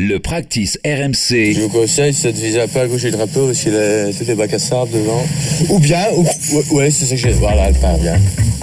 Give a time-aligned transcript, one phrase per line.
[0.00, 1.54] Le practice RMC.
[1.54, 4.28] Je vous conseille, ça te vise peu à gauche du drapeau parce qu'il a tous
[4.28, 5.24] les bacs à sable devant.
[5.70, 6.24] Ou bien, ou,
[6.76, 7.30] ouais, c'est ça que j'ai.
[7.30, 8.14] Voilà, pas bien.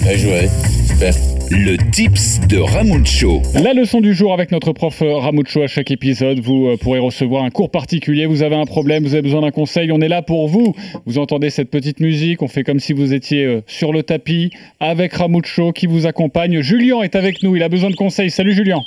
[0.02, 0.50] Bien joué.
[0.88, 1.14] Super.
[1.52, 3.42] Le tips de Ramucho.
[3.54, 6.40] La leçon du jour avec notre prof euh, Ramucho à chaque épisode.
[6.40, 8.28] Vous euh, pourrez recevoir un cours particulier.
[8.28, 9.92] Vous avez un problème, vous avez besoin d'un conseil.
[9.92, 10.74] On est là pour vous.
[11.06, 12.44] Vous entendez cette petite musique.
[12.44, 16.62] On fait comme si vous étiez euh, sur le tapis avec Ramucho qui vous accompagne.
[16.62, 17.58] Julien est avec nous.
[17.58, 18.32] Il a besoin de conseils.
[18.32, 18.80] Salut Julien.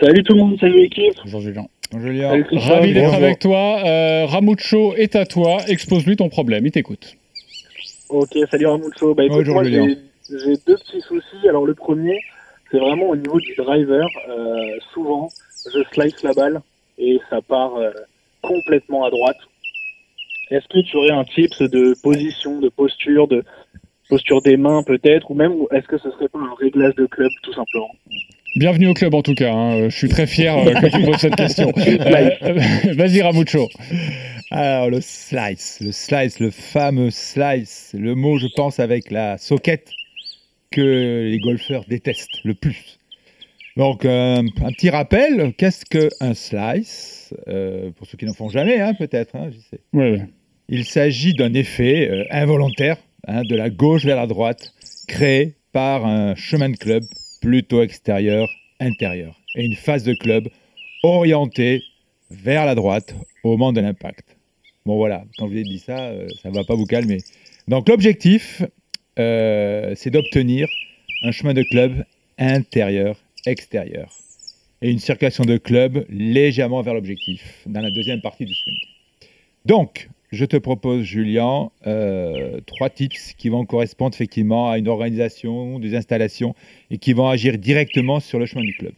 [0.00, 1.14] Salut tout le monde, salut l'équipe.
[1.24, 1.66] Bonjour Julien.
[1.92, 2.30] Bonjour Julien.
[2.30, 2.46] Salut.
[2.58, 3.82] Ravi d'être avec toi.
[3.84, 5.58] Euh, Ramucho est à toi.
[5.66, 6.66] Expose-lui ton problème.
[6.66, 7.16] Il t'écoute.
[8.08, 9.14] Ok, salut Ramucho.
[9.14, 9.86] Bah écoute, Bonjour, moi Julien.
[9.88, 11.48] j'ai j'ai deux petits soucis.
[11.48, 12.20] Alors le premier,
[12.70, 14.06] c'est vraiment au niveau du driver.
[14.28, 15.28] Euh, souvent,
[15.72, 16.60] je slice la balle
[16.98, 17.90] et ça part euh,
[18.42, 19.36] complètement à droite.
[20.50, 23.42] Est-ce que tu aurais un tips de position, de posture, de
[24.08, 27.30] posture des mains peut-être, ou même est-ce que ce serait pas un réglage de club
[27.42, 27.90] tout simplement?
[28.58, 29.52] Bienvenue au club en tout cas.
[29.52, 29.88] hein.
[29.88, 31.70] Je suis très fier euh, que tu poses cette question.
[32.96, 33.68] Vas-y Ramucho.
[34.50, 39.92] Alors le slice, le slice, le fameux slice, le mot je pense avec la soquette
[40.72, 42.98] que les golfeurs détestent le plus.
[43.76, 48.80] Donc euh, un petit rappel, qu'est-ce qu'un slice Euh, Pour ceux qui n'en font jamais,
[48.80, 49.80] hein, peut-être, hein, je sais.
[49.92, 50.22] Ouais, ouais.
[50.68, 52.96] Il s'agit d'un effet involontaire
[53.28, 54.72] hein, de la gauche vers la droite
[55.06, 57.04] créé par un chemin de club
[57.40, 58.48] plutôt extérieur,
[58.80, 60.48] intérieur et une phase de club
[61.02, 61.82] orientée
[62.30, 64.36] vers la droite au moment de l'impact.
[64.86, 67.18] Bon voilà, quand vous ai dit ça, euh, ça ne va pas vous calmer.
[67.66, 68.62] Donc l'objectif,
[69.18, 70.68] euh, c'est d'obtenir
[71.22, 72.04] un chemin de club
[72.38, 74.16] intérieur-extérieur
[74.80, 78.78] et une circulation de club légèrement vers l'objectif dans la deuxième partie du swing.
[79.64, 85.78] Donc, je te propose, Julien, euh, trois tips qui vont correspondre effectivement à une organisation,
[85.78, 86.54] des installations
[86.90, 88.92] et qui vont agir directement sur le chemin du club.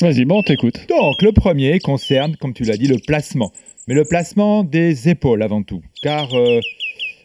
[0.00, 0.86] Vas-y, bon, on t'écoute.
[0.88, 3.52] Donc, le premier concerne, comme tu l'as dit, le placement.
[3.86, 5.82] Mais le placement des épaules avant tout.
[6.02, 6.60] Car euh,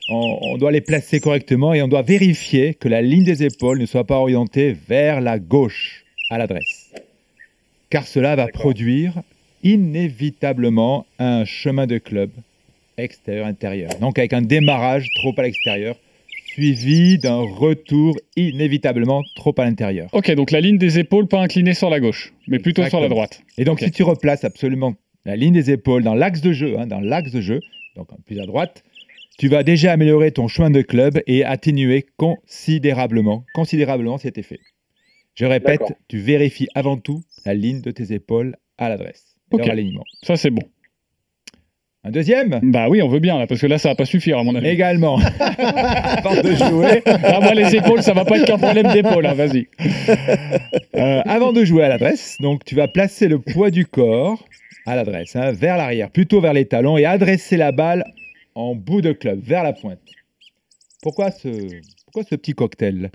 [0.10, 3.80] on, on doit les placer correctement et on doit vérifier que la ligne des épaules
[3.80, 6.94] ne soit pas orientée vers la gauche à l'adresse.
[7.90, 9.22] Car cela va produire
[9.64, 12.30] inévitablement un chemin de club
[13.04, 13.92] extérieur-intérieur.
[14.00, 15.96] Donc avec un démarrage trop à l'extérieur,
[16.46, 20.10] suivi d'un retour inévitablement trop à l'intérieur.
[20.14, 23.08] Ok, donc la ligne des épaules pas inclinée sur la gauche, mais plutôt sur la
[23.08, 23.42] droite.
[23.58, 24.96] Et donc, si tu replaces absolument
[25.26, 27.62] la ligne des épaules dans l'axe de jeu, hein, dans l'axe de jeu,
[27.96, 28.84] donc plus à droite,
[29.38, 34.60] tu vas déjà améliorer ton chemin de club et atténuer considérablement, considérablement cet effet.
[35.36, 39.62] Je répète, tu vérifies avant tout la ligne de tes épaules à l'adresse, et Ok.
[39.62, 40.04] leur alignement.
[40.24, 40.64] Ça, c'est bon.
[42.04, 42.60] Un deuxième?
[42.64, 44.56] Bah oui, on veut bien, là, parce que là, ça va pas suffire, à mon
[44.56, 44.70] avis.
[44.70, 45.20] également.
[45.60, 49.36] Avant de jouer, Ah, moi, les épaules, ça va pas être qu'un problème d'épaule, hein,
[49.36, 49.68] vas-y.
[50.96, 54.44] Euh, avant de jouer à l'adresse, donc tu vas placer le poids du corps
[54.88, 58.04] à l'adresse, hein, vers l'arrière, plutôt vers les talons, et adresser la balle
[58.56, 60.00] en bout de club, vers la pointe.
[61.04, 61.50] Pourquoi ce,
[62.06, 63.12] pourquoi ce petit cocktail?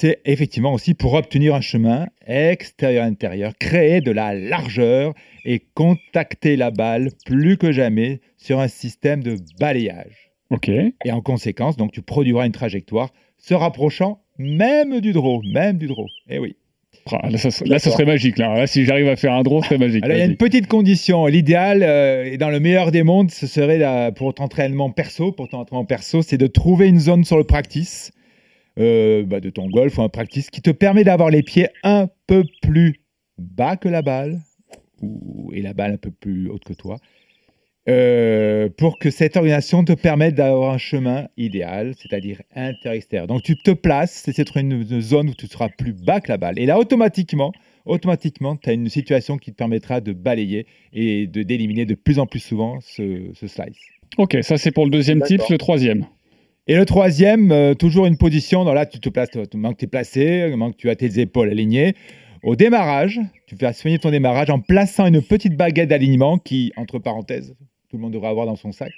[0.00, 5.12] C'est effectivement aussi pour obtenir un chemin extérieur-intérieur, créer de la largeur
[5.44, 10.30] et contacter la balle plus que jamais sur un système de balayage.
[10.50, 10.68] Ok.
[10.68, 15.88] Et en conséquence, donc tu produiras une trajectoire se rapprochant même du draw, même du
[15.88, 16.06] draw.
[16.30, 16.54] Eh oui.
[17.10, 18.38] Ah, Là, ça, là, ce serait magique.
[18.38, 20.04] Là, Là, si j'arrive à faire un draw, c'est magique.
[20.04, 21.26] Alors, il y a une petite condition.
[21.26, 25.48] L'idéal, euh, et dans le meilleur des mondes, ce serait pour ton entraînement perso, pour
[25.48, 28.12] ton entraînement perso, c'est de trouver une zone sur le practice
[28.78, 32.08] euh, bah, de ton golf ou un practice qui te permet d'avoir les pieds un
[32.26, 33.00] peu plus
[33.38, 34.40] bas que la balle
[35.02, 36.98] ou, et la balle un peu plus haute que toi.
[37.88, 43.26] euh, pour que cette organisation te permette d'avoir un chemin idéal, c'est-à-dire inter-extérieur.
[43.26, 46.28] Donc tu te places, c'est être une, une zone où tu seras plus bas que
[46.30, 46.58] la balle.
[46.58, 47.52] Et là, automatiquement,
[47.86, 52.18] automatiquement, tu as une situation qui te permettra de balayer et de d'éliminer de plus
[52.18, 53.78] en plus souvent ce, ce slice.
[54.18, 55.48] Ok, ça, c'est pour le deuxième tips.
[55.48, 56.06] Le troisième.
[56.70, 59.86] Et le troisième, euh, toujours une position, dans là tu te places, tu manques tu
[59.86, 61.94] es placé, manque tu as tes épaules alignées.
[62.42, 66.98] Au démarrage, tu vas soigner ton démarrage en plaçant une petite baguette d'alignement qui, entre
[66.98, 67.56] parenthèses,
[67.88, 68.92] tout le monde devrait avoir dans son sac,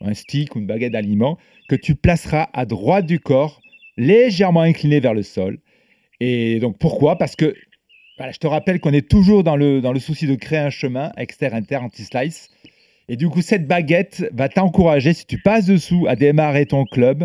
[0.00, 1.38] un stick ou une baguette d'alignement,
[1.68, 3.60] que tu placeras à droite du corps,
[3.96, 5.58] légèrement incliné vers le sol.
[6.20, 7.18] Et donc pourquoi?
[7.18, 7.52] Parce que
[8.32, 12.48] je te rappelle qu'on est toujours dans le, souci de créer un chemin externe-inter anti-slice.
[13.08, 17.24] Et du coup, cette baguette va t'encourager, si tu passes dessous, à démarrer ton club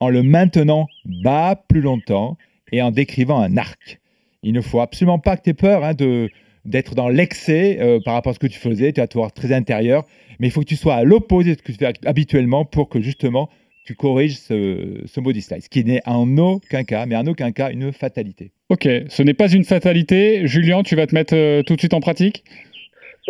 [0.00, 2.36] en le maintenant bas plus longtemps
[2.72, 4.00] et en décrivant un arc.
[4.42, 6.30] Il ne faut absolument pas que tu aies peur hein, de,
[6.66, 8.92] d'être dans l'excès euh, par rapport à ce que tu faisais.
[8.92, 10.04] Tu vas te voir très intérieur,
[10.38, 12.90] mais il faut que tu sois à l'opposé de ce que tu fais habituellement pour
[12.90, 13.48] que justement
[13.86, 17.70] tu corriges ce, ce body slice, qui n'est en aucun cas, mais en aucun cas,
[17.70, 18.50] une fatalité.
[18.70, 20.46] Ok, ce n'est pas une fatalité.
[20.46, 22.44] Julien, tu vas te mettre euh, tout de suite en pratique?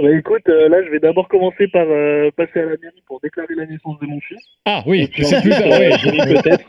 [0.02, 3.20] Bah écoute, euh, là je vais d'abord commencer par euh, passer à la mairie pour
[3.20, 4.41] déclarer la naissance de mon fils.
[4.64, 5.61] Ah oui, c'est plus tard.
[5.62, 5.91] euh,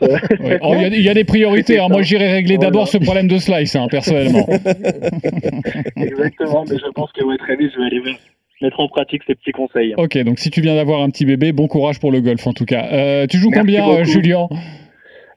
[0.02, 0.58] euh, Ouais.
[0.62, 1.80] Oh, Il y, a- il y a des priorités.
[1.80, 1.88] hein.
[1.90, 2.70] Moi, j'irai régler Voilà.
[2.70, 4.46] d'abord ce problème de slice, hein, personnellement.
[5.96, 8.20] Exactement, mais je pense que ouais, très vite je vais aller mettre-
[8.62, 9.94] mettre en pratique ces petits conseils.
[9.96, 12.52] Ok, donc si tu viens d'avoir un petit bébé, bon courage pour le golf en
[12.52, 12.86] tout cas.
[12.92, 14.04] Euh, tu joues Merci combien, euh.
[14.04, 14.46] Julien?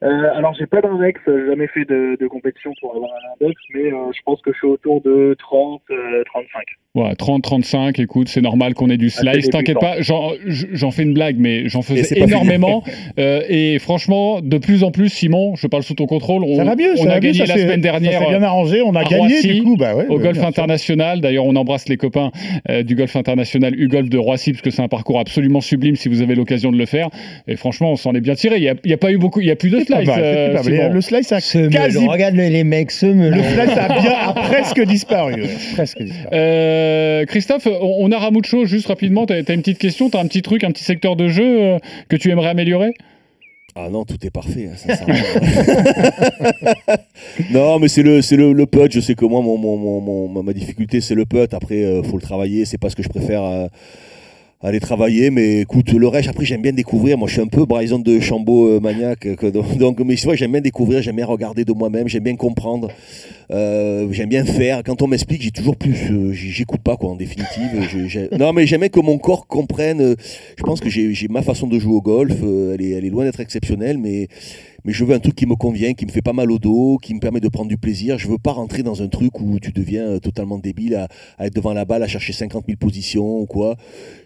[0.02, 3.60] Euh, alors j'ai pas d'index, j'ai jamais fait de, de compétition pour avoir un index,
[3.74, 6.48] mais euh, je pense que je suis autour de 30, euh, 35.
[6.96, 9.44] Ouais, 30, 35, écoute, c'est normal qu'on ait du Ah, slice.
[9.44, 12.82] c'est T'inquiète pas, j'en fais une blague, mais j'en faisais énormément.
[13.18, 16.42] Euh, et franchement, de plus en plus, Simon, je parle sous ton contrôle.
[16.44, 18.20] On, Ça va mieux, on ça a va mieux, gagné ça la semaine Ça dernière
[18.20, 19.76] s'est bien arrangé, on a gagné Roissy, du coup.
[19.76, 21.20] Bah ouais, au golf international.
[21.20, 22.32] D'ailleurs, on embrasse les copains
[22.68, 26.08] euh, du golf international U-Golf de Roissy, parce que c'est un parcours absolument sublime si
[26.08, 27.08] vous avez l'occasion de le faire.
[27.46, 28.56] Et franchement, on s'en est bien tiré.
[28.56, 30.08] Il n'y a, a pas eu beaucoup, il y a plus de slice.
[30.18, 30.64] euh, mal.
[30.64, 30.92] Simon.
[30.92, 32.06] Le slice a quasi.
[32.06, 33.34] regarde les, mecs semeulent.
[33.34, 35.34] Le slice a bien a presque disparu.
[35.42, 36.26] ouais, Presque disparu.
[36.32, 40.26] Euh, Christophe, on a Ramucho, juste rapidement, tu as, une petite question, tu as un
[40.26, 41.78] petit truc, un petit secteur de jeu euh,
[42.08, 42.92] que tu aimerais améliorer?
[43.76, 45.06] Ah non, tout est parfait, hein,
[47.52, 48.90] non, mais c'est le, c'est le, le putt.
[48.92, 51.52] Je sais que moi, mon, mon, mon- mon- ma difficulté, c'est le putt.
[51.54, 52.64] Après, euh, faut le travailler.
[52.64, 53.66] C'est pas ce que je préfère euh,
[54.62, 55.30] aller travailler.
[55.30, 57.16] Mais écoute, le reste, après, j'aime bien découvrir.
[57.18, 59.36] Moi, je suis un peu Bryson de Chambaud euh, maniaque.
[59.36, 59.46] que-
[59.78, 62.88] donc, mais c'est vrai, j'aime bien découvrir, j'aime bien regarder de moi-même, j'aime bien comprendre.
[63.50, 64.82] Euh, j'aime bien faire.
[64.84, 65.96] Quand on m'explique, j'ai toujours plus.
[66.10, 67.88] euh, J'écoute pas, quoi, en définitive.
[68.06, 70.00] Je- non, mais j'aime bien que mon corps comprenne.
[70.00, 70.14] euh,
[70.56, 72.34] je pense que j'ai j'ai ma façon de jouer au golf.
[72.42, 74.28] elle, est, elle est loin d'être exceptionnelle, mais,
[74.84, 76.98] mais je veux un truc qui me convient, qui me fait pas mal au dos,
[77.02, 78.18] qui me permet de prendre du plaisir.
[78.18, 81.46] Je veux pas rentrer dans un truc où tu deviens euh, totalement débile à, à
[81.46, 83.76] être devant la balle, à chercher 50 000 positions ou quoi.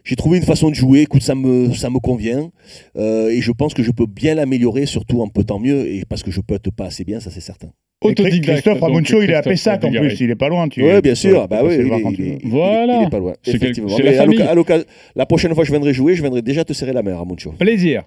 [0.04, 1.00] J'ai trouvé une façon de jouer.
[1.00, 2.50] Écoute, ça me, ça me convient.
[2.96, 5.86] Euh, et je pense que je peux bien l'améliorer, surtout en peu tant mieux.
[5.88, 7.68] Et parce que je peux être pas assez bien, ça c'est certain.
[8.02, 10.68] Autodidacte, Christophe Ramoncho, il est à Pessac en plus, il est pas loin.
[10.68, 11.48] Tu, Oui, bien sûr.
[11.48, 13.00] Bah tu peux oui, il, il Voilà.
[13.00, 13.32] il est pas loin.
[13.42, 13.88] Quel- effectivement.
[13.88, 14.84] c'est la
[15.16, 17.52] la prochaine fois que je viendrai jouer, je viendrai déjà te serrer la main, Ramoncho.
[17.52, 18.02] Plaisir.